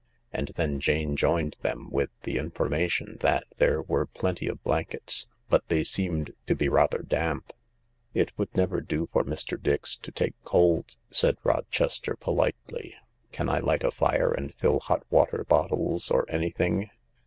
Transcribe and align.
And 0.33 0.47
then 0.55 0.79
Jane 0.79 1.15
joined 1.15 1.57
them 1.61 1.87
with 1.91 2.09
the 2.23 2.39
information 2.39 3.17
that 3.19 3.43
there 3.57 3.83
were 3.83 4.07
plenty 4.07 4.47
of 4.47 4.63
blankets 4.63 5.27
but 5.47 5.67
they 5.67 5.83
seemed 5.83 6.33
to 6.47 6.55
be 6.55 6.67
rather 6.67 7.03
damp." 7.03 7.53
It 8.15 8.31
would 8.35 8.57
never 8.57 8.81
do 8.81 9.09
for 9.13 9.23
Mr. 9.23 9.61
Dix 9.61 9.95
to 9.97 10.11
take 10.11 10.33
cold," 10.43 10.97
said 11.11 11.37
Roches 11.43 11.99
ter 11.99 12.15
politely." 12.15 12.95
Can 13.31 13.47
I 13.47 13.59
light 13.59 13.83
a 13.83 13.91
fire 13.91 14.31
and 14.31 14.55
fill 14.55 14.79
hot 14.79 15.03
water 15.11 15.43
bottles 15.47 16.09
or 16.09 16.25
anything 16.29 16.89